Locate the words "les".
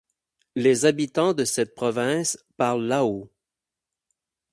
0.55-0.85